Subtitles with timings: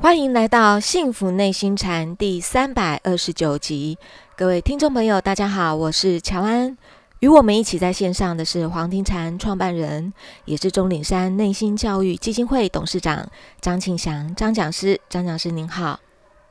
[0.00, 3.98] 欢迎来到《幸福内心禅》第三百二十九集，
[4.36, 6.78] 各位听众朋友，大家好，我是乔安。
[7.18, 10.12] 与我们一起在线上的是黄庭禅创办人，
[10.44, 13.28] 也是钟岭山内心教育基金会董事长
[13.60, 15.00] 张庆祥张讲师。
[15.08, 15.98] 张讲师您好。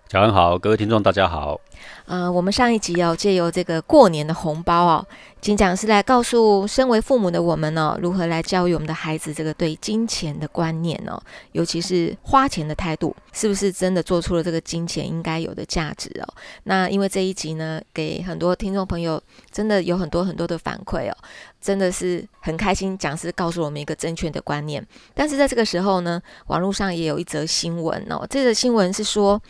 [0.10, 1.60] 早上好，各位听众，大家好。
[2.06, 5.06] 呃，我们上一集哦，借由这个过年的红包哦，
[5.42, 16.34] 金讲师来告诉身为父母的我们呢，如何来教育我们的孩子这个对金钱的观念哦，尤其是花钱的态度，是不是真的做出了这个金钱应该有的价值哦？
[16.64, 21.18] 那因为这一集呢，给很多听众朋友真的有很多很多的反馈哦，
[21.60, 24.82] 真的是很开心，讲师告诉我们一个正确的观念。
[25.14, 29.42] 但是在这个时候呢，网络上也有一则新闻哦，这个新闻是说。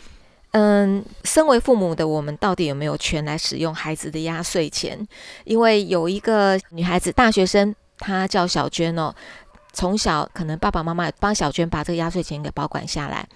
[0.51, 5.07] 嗯，身为父母的我们，到底有没有权来使用孩子的压岁钱？
[5.43, 9.13] 因为有一个女孩子，大学生，她叫小娟哦。
[9.73, 13.27] 从小可能爸爸妈妈帮小娟把这个压岁钱给保管下来，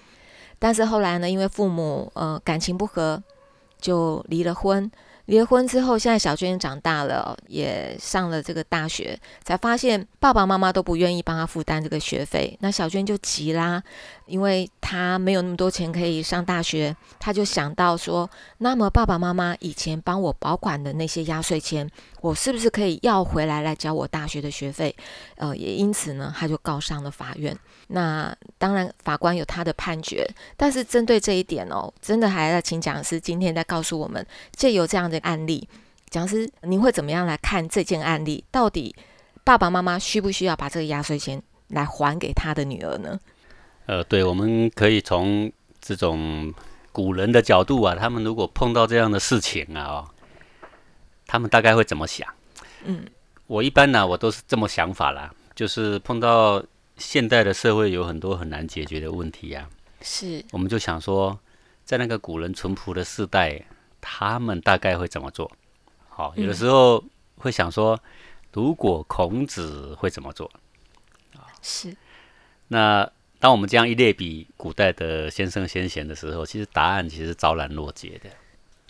[0.58, 3.22] 但是后来呢，因为父母呃感情不和，
[3.80, 4.90] 就离了婚。
[5.26, 12.56] 离婚之后，现在小娟长大了，也上了这个大学，才发现爸爸妈妈都不愿意帮她负担这个学费。
[12.60, 13.82] 那小娟就急啦，
[14.26, 18.28] 因为她没有那么多钱可以上大学，她就想到说，
[18.58, 21.88] 那么爸爸妈妈以前帮我保管的那些压岁钱，
[22.22, 24.94] 我是不是可以要回来来交我大学的学费？
[25.36, 27.54] 呃，也因此呢，他就告上了法院。
[27.88, 30.24] 那当然，法官有他的判决，
[30.56, 35.68] 但是针对这一点哦，真的还要请讲师今天再告诉我们，借由这样的案例，
[36.08, 38.44] 讲师您会怎么样来看这件案例？
[38.52, 38.94] 到底
[39.42, 43.18] 爸爸妈妈需不需要把这个压岁钱来还给他的女儿呢？
[43.86, 45.50] 呃，对，我们可以从
[45.80, 46.54] 这种
[46.92, 50.06] 古人的角度啊，他们如果碰到这样的事情啊，
[51.32, 52.28] 他们大概会怎么想？
[52.84, 53.06] 嗯，
[53.46, 56.62] 我一般呢，我都是这么想法啦，就是碰到。
[56.98, 59.66] 现代的社会有很多很难解决的问题呀，
[60.02, 61.36] 是，我们就想说，
[61.84, 63.64] 在那个古人淳朴的时代，
[64.00, 65.50] 他们大概会怎么做？
[66.10, 67.02] 好，有的时候
[67.38, 67.98] 会想说，
[68.52, 70.48] 如果孔子会怎么做？
[71.34, 71.96] 啊，是。
[72.68, 73.10] 那
[73.40, 78.30] 当我们这样一类比古代的先生先贤的时候，其实答案其实昭然若揭的。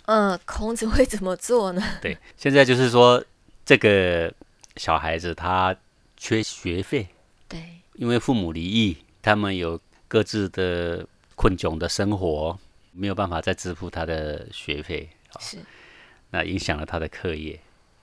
[0.05, 1.81] 嗯，孔子会怎么做呢？
[2.01, 3.23] 对，现在就是说，
[3.65, 4.33] 这个
[4.77, 5.75] 小孩子他
[6.17, 7.07] 缺学费。
[7.47, 7.61] 对。
[7.95, 12.57] 因为父母离异，他们有各自的困窘的生活，
[12.91, 15.07] 没有办法再支付他的学费，
[15.39, 15.59] 是，
[16.31, 17.59] 那影响了他的课业。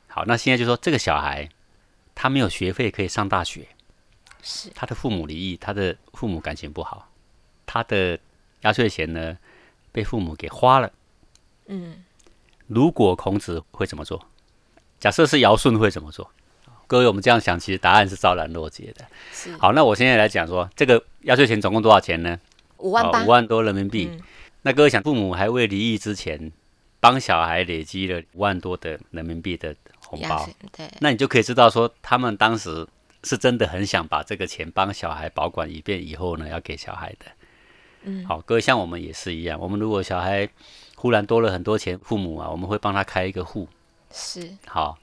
[0.07, 1.49] 好，那现在就说这个小孩，
[2.15, 3.67] 他没有学费可以上大学，
[4.45, 7.11] 是，他的父母离异，他的父母感情不好，
[7.67, 8.17] 他的
[8.61, 9.37] 压岁钱呢
[9.91, 10.93] 被父母给花了。
[11.71, 12.05] 嗯，
[12.67, 14.27] 如果孔子会怎么做？
[14.99, 16.31] 假设是尧舜会怎么做？
[16.87, 19.07] 各位，我们这样想，其实答案是昭然若揭的。
[19.59, 22.39] 好，那我现在来讲说，这个压岁钱总共多少钱呢？
[22.79, 24.11] 五万八，五万多人民币。
[24.63, 26.51] 那各位想，父母还未离异之前，
[26.99, 32.87] 帮小孩累积了五万多的人民币的红包，对，那你就可以知道说，他们当时
[33.23, 37.27] 是真的很想把这个钱帮小孩保管，以便以后呢要给小孩的。
[38.03, 40.49] 嗯，好，各位像我们也是一样，我们如果小孩
[41.01, 43.67] 忽然多了很多钱，父母啊，我们会帮他开一个户。
[44.13, 44.99] 是好，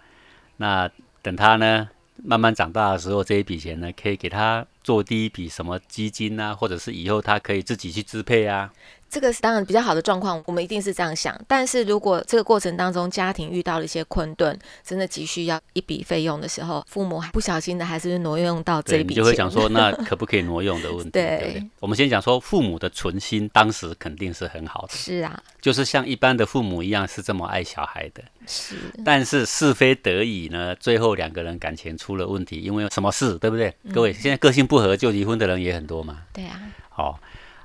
[0.58, 0.90] 那。
[1.24, 1.90] 等他呢
[2.24, 8.72] 慢慢长大的时候，这一笔钱呢，可以给他做第一笔什么基金啊，或者是以后他可以自己去支配啊。
[9.10, 11.40] 这个是当然比较好的状况，我们一定是这样想。
[11.48, 21.10] 但是如果这个过程当中家庭遇到了一些困顿，真的急需要一笔费用的时候，父母不小心的还是挪用到这笔钱，就会想说那 可不可以挪用的问题。
[21.12, 28.22] 对，我们先讲说父母的存心当时肯定是很好的，是啊，就是像一般的父母一样是这么爱小孩的。
[28.46, 28.76] 是，
[29.06, 33.74] 但是是非得已呢，最后两个人感情出了问题，因为什么事，对不对？
[33.94, 36.24] 各位现在个性不合就离婚的人也很多嘛。
[36.34, 37.20] 对啊，好。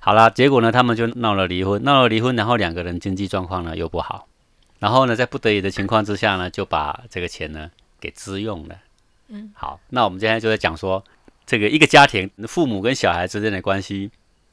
[0.05, 4.27] 好了，结果呢，他们就闹了离婚，闹了离婚，然后两个人经济状况呢又不好，
[4.81, 7.71] 然后呢，在不得已的情况之下呢，就把这个钱呢
[8.01, 8.77] 给支用了。
[9.28, 11.04] 嗯，好，那我们今天就在讲说，
[11.47, 14.10] 这个一个家庭父母跟小孩之间的关系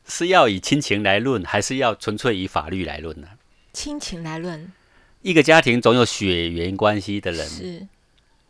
[0.08, 3.28] 是要以亲情来论，还是要纯粹以法律来论呢？
[3.74, 4.72] 亲情来论，
[5.24, 7.48] 一个家庭总有血缘关系的人。
[7.48, 7.88] 是，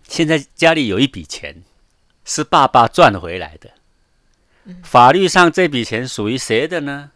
[0.03, 1.63] 现在家里有一笔钱
[2.25, 3.71] 是爸爸赚回来的。
[4.83, 7.11] 法律上这笔钱属于谁的呢？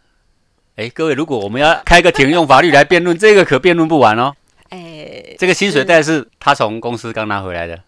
[0.76, 4.34] 哎，各位，如果我们要开个庭用法律来辩论，这个可辩论不完哦。
[4.70, 7.80] 哎，这个薪水袋是他从公司刚拿回来的，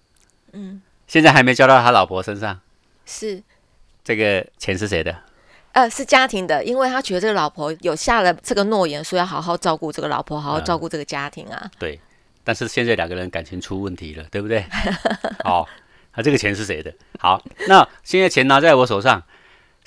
[0.53, 2.61] 嗯，现在还没交到他老婆身上。
[3.05, 3.43] 是，
[4.05, 5.17] 这个钱是谁的？
[5.73, 11.69] 呃，是家庭的，因为他觉得这个老婆有下了这个诺言，说要好好照顾这个老婆，好好照顾这个家庭啊。
[11.81, 12.01] 对，
[12.45, 14.65] 但是现在两个人感情出问题了，对不对？
[15.43, 15.67] 好，
[16.15, 16.95] 那这个钱是谁的？
[17.19, 19.21] 好，那现在钱拿在我手上。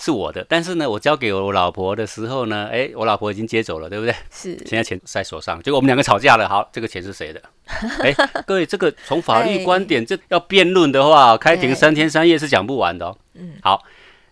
[0.01, 4.15] 是我的，但是呢，我交给我老婆的时候呢，哎，我老婆已经接走了，对不对？
[4.31, 4.57] 是。
[4.65, 6.47] 现在钱在手上，结果我们两个吵架了。
[6.47, 7.41] 好，这个钱是谁的？
[7.99, 8.13] 哎，
[8.47, 13.17] 各位，这个从法律观点，这要辩论的话，开庭三天三夜是讲不完的哦。
[13.33, 13.55] 嗯。
[13.61, 13.83] 好，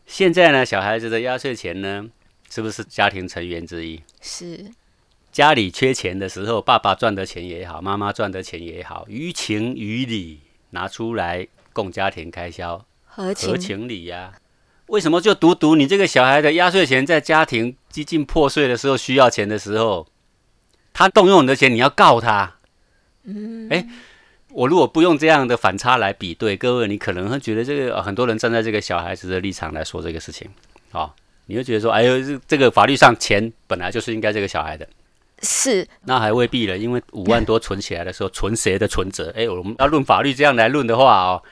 [0.05, 2.05] 现在呢，小孩子的压岁钱呢，
[2.49, 4.01] 是不是家庭成员之一？
[4.21, 4.71] 是。
[5.33, 10.39] 家里缺钱的时候，爸爸赚的钱也好，妈妈赚的钱也好，于情于理
[10.69, 14.31] 拿出来供家庭开销，合情理呀。
[14.87, 20.07] 为什么就独独你这个小孩的压岁钱，在家庭几近破碎的时候需要钱的时候，
[20.93, 22.55] 他动用你的钱，你要告他？
[23.25, 23.85] 嗯，哎，
[24.49, 30.49] 我如果不用这样的反差来比对，各位，你可能会觉得这个很多人站在这个小孩子的立场来说这个事情，
[30.93, 31.13] 啊，
[31.47, 34.87] 你会觉得说，哎呦，这这个法律上钱本来就是应该这个小孩的，
[35.41, 39.33] 是，那还未必了，因为五万多存起来的时候，存谁的存折？
[39.35, 41.43] 哎，我们要论法律这样来论的话哦。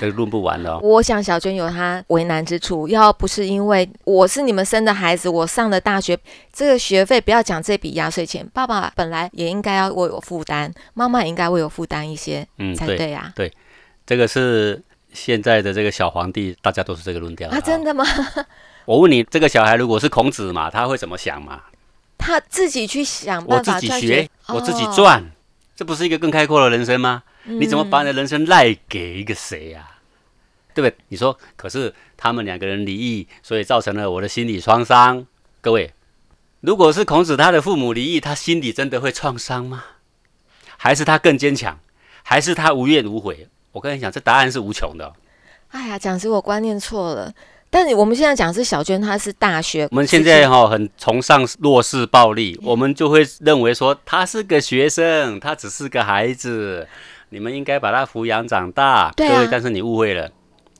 [0.00, 0.78] 都论不完的。
[0.80, 6.18] 我想小娟有她为难之处，要不是因为我是你们生的孩子，我上了大学，
[6.52, 13.32] 这个学费不要讲这笔压岁钱，爸爸本来也应该要为我负担，妈妈也应该为我负担一些，嗯，才对呀。
[13.36, 13.52] 对，
[14.06, 17.60] 这个是现在的这个小皇帝，大家都是这个论调啊？
[17.60, 18.04] 真的吗？
[18.84, 21.60] 我问你，这个小孩如果是孔子嘛，他会怎么想嘛？
[22.18, 25.22] 他自己去想办法，我自己学，我自己赚，
[25.76, 27.22] 这不是一个更开阔的人生吗？
[27.44, 29.88] 你怎么把你的人生赖给一个谁呀？
[30.74, 30.96] 对不对？
[31.08, 35.26] 你说，可是他们两个人离异，所以造成了我的心理创伤。
[35.60, 35.92] 各位，
[36.60, 39.84] 如果是孔子他的父母离异，他心里真的会创伤吗？
[40.78, 41.78] 还是他更坚强？
[42.22, 43.48] 还是他无怨无悔？
[43.72, 45.12] 我跟你讲，这答案是无穷的。
[45.68, 47.30] 哎呀，讲师，我观念错了。
[47.68, 49.88] 但我们现在讲是小娟，她是大学。
[49.90, 56.88] 我们现在哈很崇尚弱势暴力，我们就会认为说她是个学生，她只是个孩子。
[57.32, 59.48] 你们应该把他抚养长大，对啊。
[59.50, 60.30] 但是你误会了，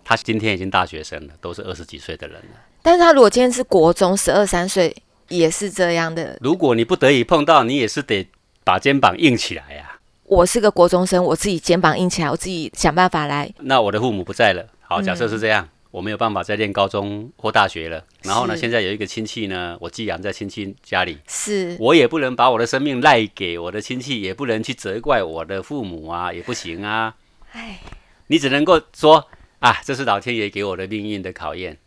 [0.04, 2.60] 他今天已经大学生了，都是二十几岁的人了。
[2.82, 4.94] 但是他如果今天是国中，十二三岁，
[5.28, 6.37] 也是这样的。
[6.43, 8.28] 如果你不得已碰到，你也是得
[8.64, 9.99] 把肩膀硬起来呀。
[10.25, 13.50] 我是个国中生，我自己肩膀硬起来，我自己想办法来。
[13.60, 15.66] 那我的父母不在了，好，假设是这样。
[15.92, 18.04] 我没有办法再念高中或大学了。
[18.22, 27.14] 然后呢，现在有一个亲戚呢，我寄养在亲戚家里，是我也不能把我的生命赖给我的亲戚，也不能去责怪我的父母啊，也不行啊。
[27.52, 27.78] 哎，
[28.26, 29.28] 你只能够说
[29.60, 31.78] 啊，这是老天爷给我的命运的考验。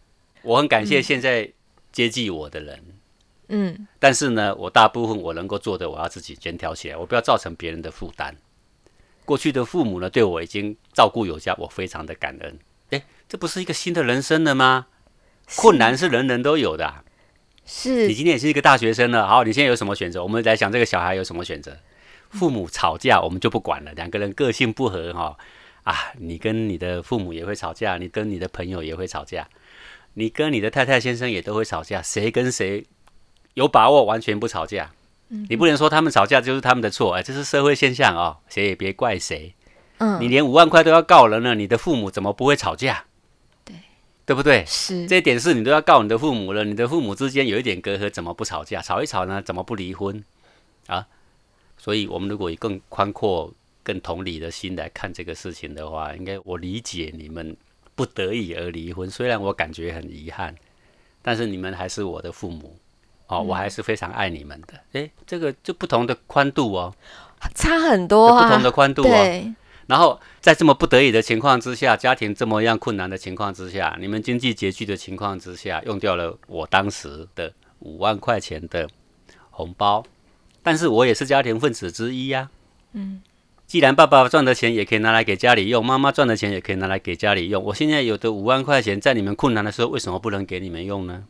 [0.44, 1.52] 我很感谢现在
[1.92, 2.84] 接济我的人，
[3.48, 8.36] 嗯，但是呢，我大部分我能够做的，我要自己肩挑起来，我不要造成别人的负担。
[9.26, 12.60] 过去的父母呢，对我已经照顾有加，我非常的感恩。
[13.28, 14.88] 这不是一个新的人生了吗？
[15.56, 17.04] 困难是人人都有的。
[17.66, 20.22] 是你今天也是一个大学生了，好，你现在有什么选择？
[20.22, 21.78] 我们来想这个小孩有什么选择？
[22.30, 23.92] 父母吵架，我们就不管了。
[23.94, 25.38] 两个人个性不合，哈
[25.84, 29.48] 啊，你跟你的父母也会吵架，你跟你的朋友也会吵架，
[30.14, 32.02] 你跟你的太太先生也都会吵架。
[32.02, 32.86] 谁跟谁
[33.56, 34.92] 有把握完全不吵架？
[35.50, 39.56] 你不能说他们吵架就是他们的错，哎，这是社会现象啊，谁也别怪谁。
[39.98, 43.06] 嗯，你连五万块都要告人了，你的父母怎么不会吵架？
[44.26, 44.66] 对不对？
[44.66, 48.82] 是这点是你都要告你的父母了，你的父母之间有一点隔阂，怎么不吵架？
[48.82, 50.24] 吵一吵呢，怎么不离婚？
[50.88, 51.08] 啊！
[51.78, 53.54] 所以，我们如果以更宽阔、
[53.84, 57.56] 更同理的心来看这个事情的话，应该我理解你们
[57.94, 60.56] 不得已而离婚，虽然我感觉很遗憾，
[61.22, 62.78] 但是你们还是我的父母
[63.28, 64.80] 哦，我还是非常爱你们的。
[64.94, 66.96] 诶，这个就不同的宽度哦，
[67.54, 69.56] 差很多啊，不同的宽度哦。
[69.88, 78.90] 然后在这么不得已的情况之下，家庭这么样困难的情况之下，你们经济拮据的情况之下，用掉了我当时的五万块钱的
[79.52, 80.04] 红包，
[80.64, 82.50] 但是我也是家庭分子之一呀。
[82.94, 83.22] 嗯，
[83.68, 91.24] 既然爸爸赚的钱也可以拿来给家里用，妈妈赚的钱也可以拿来给家里用，我现在有的五万块钱，在你们困难的时候，为什么不能给你们用呢？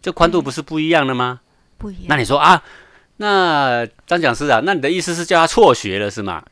[0.00, 1.40] 这宽度不是不一样的吗？
[1.76, 2.04] 不一样。
[2.08, 2.62] 那你说啊，
[3.18, 6.42] 那张讲师啊，那你的意思是叫他辍学了是吗？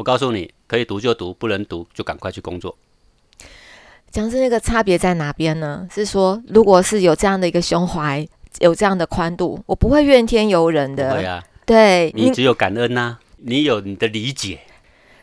[0.00, 2.74] 我告诉你，可以读就读，不能读就赶快去工作。
[4.10, 5.86] 讲是那个差别在哪边呢？
[5.94, 8.26] 是说，如果是有这样的一个胸怀，
[8.60, 11.12] 有这样的宽度，我不会怨天尤人的。
[11.12, 14.60] 对啊，对你只有感恩呐，你有你的理解，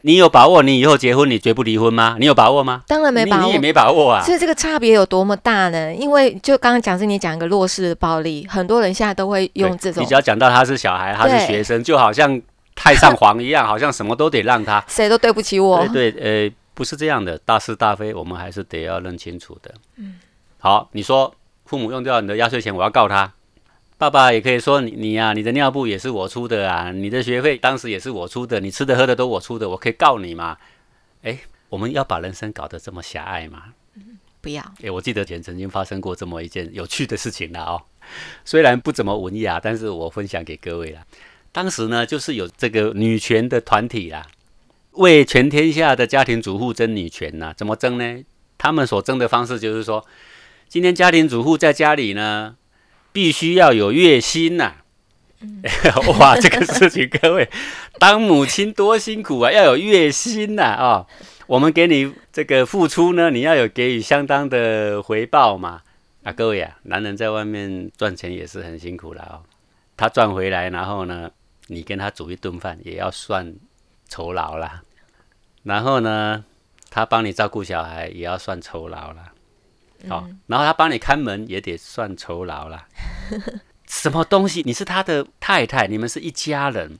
[0.02, 2.16] 你有把握，你以后结婚你绝不离婚吗？
[2.20, 2.84] 你有把握吗？
[2.88, 4.24] 当然没把握，你也没把握啊。
[4.24, 5.92] 所以这个差别有多么大呢？
[5.92, 10.04] 因为就刚刚讲是你讲一个弱势的暴力，很多人现在都会用这种。
[10.04, 12.40] 你只要讲到他是小孩，他是学生，就好像。
[12.78, 15.86] 太上皇一样，好像什么都得让他， 谁都对不起我。
[15.88, 19.74] 对，呃，不是这样的，大是大非，我们还是得要认清楚的。
[19.96, 20.20] 嗯，
[20.60, 21.34] 好，你说
[21.66, 23.34] 父母用掉你的压岁钱，我要告他。
[23.98, 30.56] 爸爸也可以说你你呀，你的尿布也是我出的啊，你的学费当时也是我出的，你吃的喝的都我出的，我可以告你吗？
[31.24, 33.64] 哎，我们要把人生搞得这么狭隘吗？
[34.40, 34.62] 不要。
[34.84, 37.82] 哎，我记得前曾经发生过这么一件有趣的事情了哦，
[38.46, 41.02] 虽然不怎么文雅，但是我分享给各位了。
[41.58, 44.28] 当时呢，就是有这个女权的团体啦，
[44.92, 47.52] 为全天下的家庭主妇争女权呐。
[47.58, 48.24] 怎么争呢？
[48.60, 50.06] 他们所争的方式就是说，
[50.68, 52.56] 今天家庭主妇在家里呢，
[53.12, 54.76] 必须要有月薪呐。
[56.20, 57.50] 哇，这个事情，各位，
[57.98, 61.08] 当母亲多辛苦啊，要有月薪呐啊。
[61.48, 65.82] 我们给你这个付出呢，你要有给予相当的回报嘛。
[66.22, 69.42] 啊，各位啊，男人在外面赚钱也是很辛苦的哦。
[70.00, 71.32] 他赚回来，然后呢，
[71.68, 73.56] 你跟他煮一顿饭也要算
[74.10, 74.82] 酬劳啦。
[75.64, 76.44] 然后呢，
[76.90, 79.32] 他帮你照顾小孩也要算酬劳啦。
[80.08, 82.88] 好，然后他帮你看门也得算酬劳啦。
[83.88, 84.62] 什么东西？
[84.66, 86.98] 你是他的太太，你们是一家人。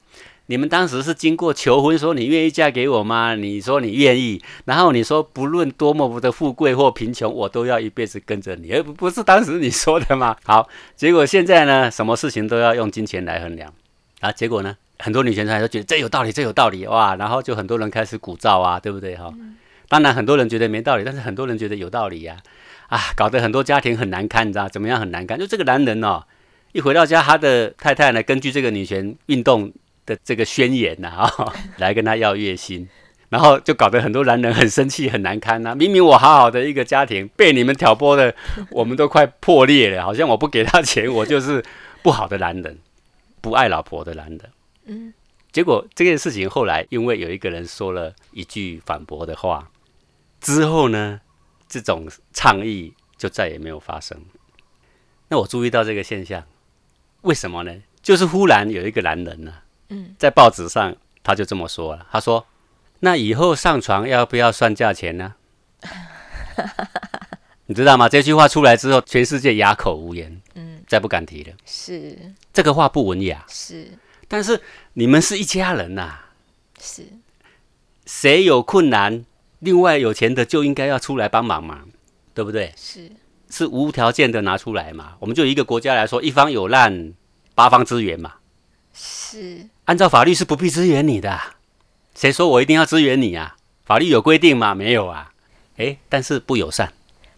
[0.50, 3.36] 你们当时是经过求婚，说你愿意嫁给我吗？
[3.36, 10.38] 你说你愿意，然后你说不论多么的富贵或贫穷，我都要一辈子跟着你，而不不是当时你说的吗？
[10.46, 13.74] 好，结果现在呢，什么事情都要用金钱来衡量
[14.20, 14.32] 啊？
[14.32, 19.34] 结果呢，很多女权派都觉得这有道理，这有道理哇，然后就很多人开始鼓噪啊，对不对哈？
[19.90, 22.38] 当然很多人觉得没道理，但是很多人觉得有道理呀，
[22.88, 25.40] 啊，搞得很多家庭很难堪，你知道怎么样很难堪？
[25.40, 26.24] 就这个男人哦，
[26.72, 29.72] 一回到家，他的太太呢，根据这个女权运动。
[30.08, 32.88] 的这个宣言呐，啊， 来跟他要月薪，
[33.28, 35.76] 然后就搞得很多男人很生气、很难堪呐。
[35.76, 38.34] 明明我好好的一个家庭，被你们挑拨的，
[38.72, 40.02] 我们都快破裂了。
[40.02, 41.62] 好像我不给他钱，我就是
[42.02, 42.78] 不好的男人，
[43.42, 44.40] 不爱老婆的男人。
[44.86, 45.14] 嗯，
[45.52, 49.70] 结果这件事情后来，因为有一个人说了一句反驳的话，
[50.40, 51.22] 之后呢，
[51.68, 54.20] 这种倡议就再也没有发生。
[55.30, 56.44] 那我注意到这个现象，
[57.22, 57.76] 为什么呢？
[58.02, 59.54] 就是忽然有一个男人呢。
[60.18, 62.46] 在报纸上他就这么说了，他说
[63.00, 65.36] ：“那以后上床要不要算价钱呢？”
[67.68, 68.10] 你知道吗？
[68.10, 71.54] 这句话出来之后，全世界哑口无言，嗯，再不敢提了。
[71.66, 72.18] 是
[72.54, 73.92] 这个话不文雅，是，
[74.28, 74.62] 但是
[74.94, 76.20] 你们是一家人呐，
[76.80, 77.06] 是，
[78.06, 79.26] 谁有困难，
[79.60, 81.82] 另外有钱的就应该要出来帮忙嘛，
[82.34, 82.74] 对不对？
[82.78, 83.12] 是，
[83.50, 85.16] 是无条件的拿出来嘛。
[85.20, 87.14] 我们就一个国家来说，一方有难，
[87.54, 88.36] 八方支援嘛。
[88.94, 89.68] 是。
[89.86, 91.40] 按照法律是不必支援你的，
[92.16, 93.56] 谁说我一定要支援你啊？
[93.86, 94.74] 法律有规定吗？
[94.74, 95.32] 没有啊。
[95.78, 96.92] 诶，但是不友善，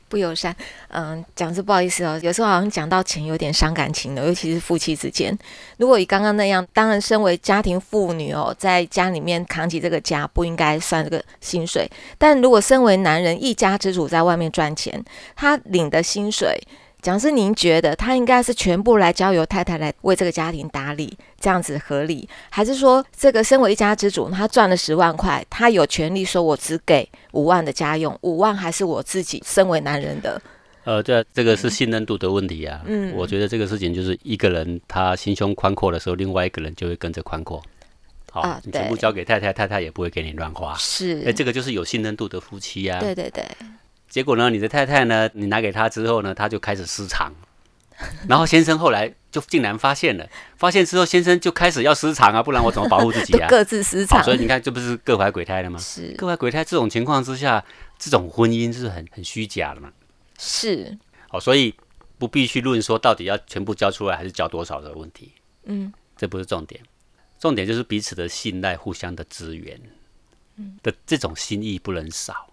[0.09, 0.53] 不友善。
[0.89, 5.37] 嗯，讲是不好意思哦，有时候好像讲到钱有点伤感情的，尤其是夫妻之间。
[5.77, 11.89] 如果以刚刚那样，当然身为家庭妇女哦，在家里面扛起这个家，不应该算这个薪水。
[12.17, 15.01] 但如果身为男人一家之主，在外面赚钱，
[15.35, 16.59] 他领的薪水。
[17.01, 30.41] 讲是您觉得他应该是全部来交由太太来为这个家庭打理，这样子合理，还是说这个身为一家之主，他赚了十万块，他有权利说我只给五万的家用，五万还是我自己身为男人的？
[30.83, 32.81] 呃，这这个是信任度的问题啊。
[32.85, 37.61] 嗯，我觉得这个事情就是一个人他心胸宽阔的时候，另外一个人就会跟着宽阔。
[38.31, 40.75] 好，你全部交给太太，太太也不会给你乱花。
[40.77, 42.99] 是，哎，这个就是有信任度的夫妻呀。
[42.99, 43.43] 对对对。
[44.09, 44.49] 结果呢？
[44.49, 45.29] 你的太太呢？
[45.33, 47.31] 你拿给他之后呢，他就开始失常。
[48.27, 53.47] 然后先生后来就竟然发现了，发现之后先生就开始要失常啊，不然我怎么保护自己啊？
[53.49, 54.23] 各自失常。
[54.23, 55.77] 所以你看，这不是各怀鬼胎了吗？
[55.77, 57.63] 是各怀鬼胎这种情况之下，
[57.97, 59.91] 这种婚姻是很很虚假的嘛？
[60.39, 60.97] 是。
[61.27, 61.75] 好，所以
[62.17, 65.33] 不必去论说到底要全部交出来还是交多少的问题。
[65.65, 66.81] 嗯，这不是重点，
[67.37, 69.79] 重点就是彼此的信赖、互相的支援，
[70.55, 72.48] 嗯的这种心意不能少。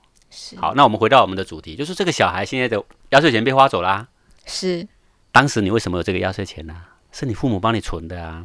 [0.56, 4.06] 好，那我们回到我们的主题，就是这个小孩现在的压岁钱被花走啦。
[4.44, 4.86] 是，
[5.32, 6.74] 当时你为什么有这个压岁钱呢？
[7.12, 8.44] 是你父母帮你存的啊。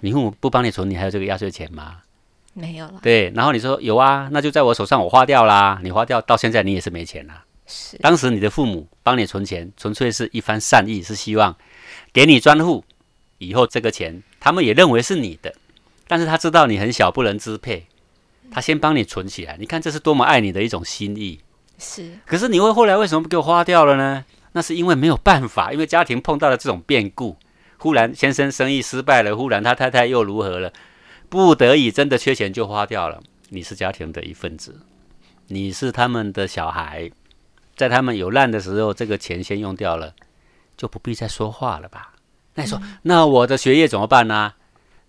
[0.00, 1.98] 你父母不帮你存，你还有这个压岁钱吗？
[2.52, 3.00] 没有了。
[3.02, 5.80] 对，然后你说有啊，那就在我手上，我花掉啦。
[5.82, 7.44] 你花掉到现在，你也是没钱啦。
[7.66, 11.56] 是，当时你的父母帮你存钱，纯粹是一番善意，是希望
[12.12, 12.84] 给你专户，
[13.38, 15.54] 以后这个钱他们也认为是你的，
[16.06, 17.86] 但是他知道你很小，不能支配。
[18.50, 21.40] 他先帮你存起来，你看这是多么爱你的一种心意。
[21.78, 24.24] 是，可是你会后来为什么不给我花掉了呢？
[24.52, 27.36] 那是因为没有办法，因为家庭碰到了这种变故，
[27.76, 30.72] 忽然先生生意失败了，忽然他太太又如何了，
[31.28, 33.22] 不得已真的缺钱就花掉了。
[33.50, 34.80] 你是家庭的一份子，
[35.48, 37.10] 你是他们的小孩，
[37.76, 40.14] 在他们有难的时候，这个钱先用掉了，
[40.78, 42.14] 就不必再说话了吧？
[42.54, 44.54] 那你说，那我的学业怎么办呢？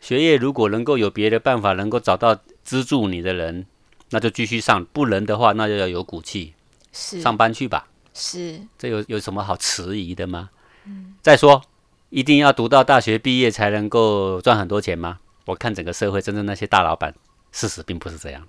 [0.01, 2.37] 学业如果能够有别的办法，能够找到。
[2.67, 3.65] 资助你的人，
[4.09, 6.53] 那就继续上；不能的话，那就要有骨气，
[6.91, 7.87] 是上班去吧。
[8.13, 10.49] 是，这有有什么好迟疑的吗？
[10.83, 11.15] 嗯。
[11.21, 11.63] 再说，
[12.09, 15.19] 一定要读到大学毕业才能够赚很多钱吗？
[15.45, 17.15] 我看整个社会真正那些大老板，
[17.53, 18.45] 事实并不是这样。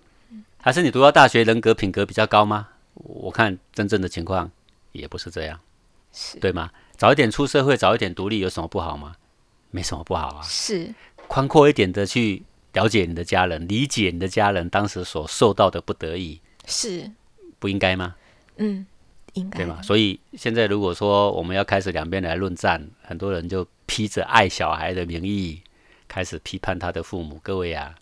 [0.61, 2.71] 还是你读到大学，人格品格比较高吗？
[2.95, 4.51] 我看真正的情况
[4.91, 5.61] 也不是这样，
[6.13, 6.73] 是对吗？
[6.97, 9.15] 早一点出社会，早一点独立，有什么不好吗？
[9.71, 10.43] 没什么不好啊。
[10.43, 10.93] 是
[11.29, 17.11] 宽阔一点的去了解你的家人，理解你的家人当时所受到的不得已，是，
[17.59, 18.15] 不应该吗？
[18.57, 18.87] 嗯，
[19.33, 19.81] 应该对吗？
[19.83, 25.63] 所以现在如果说我们要开始两边来论战，很多人就披着爱小孩的名义
[26.07, 27.41] 开始批判他的父母。
[27.43, 27.95] 各位啊，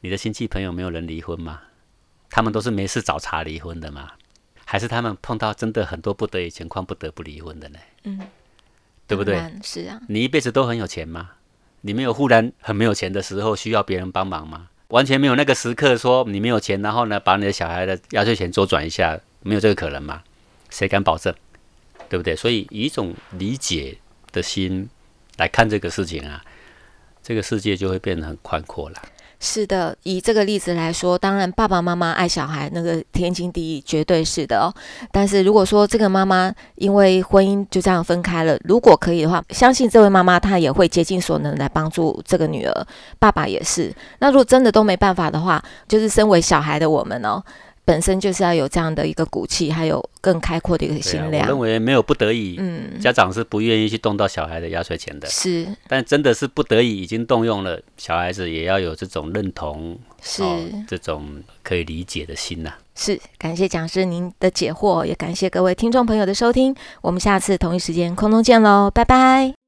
[0.00, 1.62] 你的亲戚朋友没有人离婚吗？
[2.28, 4.12] 他们都是没事找茬离婚的吗？
[4.64, 7.78] 还是他们碰到真的很多不得已情况不得不离婚的呢？
[8.04, 8.20] 嗯，
[9.08, 9.42] 对不对？
[9.64, 11.30] 是啊，你一辈子都很有钱吗？
[11.82, 14.68] 你没有忽然很没有钱的时候需要别人帮忙吗？
[14.88, 20.22] 完全没有那个时刻说你没有钱，然后呢把你的小孩的压岁钱周转一下，没有这个可能吗？
[20.68, 21.34] 谁敢保证？
[22.08, 22.34] 对不对？
[22.34, 23.98] 所以以一种理解
[24.32, 24.88] 的心
[25.36, 26.44] 来看这个事情啊，
[27.22, 29.00] 这个世界就会变得很宽阔了。
[29.42, 34.72] 是的，以这个例子来说，当然爸爸妈妈爱小孩那个天经地义，绝对是的哦。
[35.10, 42.86] 但是如果说这个妈妈因为婚姻就这样分开了，如果可以的话，相信这位妈妈她也会竭尽所能来帮助这个女儿。
[43.18, 43.90] 爸爸也是。
[44.18, 47.42] 那如果真的都没办法的话，就是身为小孩的我们哦。
[47.90, 51.42] 本身就是要有这样的一个骨气，还有更开阔的一个心量。
[51.42, 55.26] 我认为没有不得已，嗯，家长是不愿意去动到小孩的压岁钱的。
[55.26, 60.40] 是，但真的是不得已已经动用了，小孩子也要有这种认同，是
[60.86, 62.74] 这种可以理解的心呐。
[62.94, 66.72] 是，感谢讲师您的解惑，也感谢各位听众朋友的收听。
[67.00, 69.59] 我们下次同一时间空中见喽，拜拜。